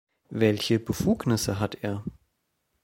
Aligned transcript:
Welche 0.31 0.79
Befugnisse 0.79 1.59
hat 1.59 1.75
er? 1.83 2.03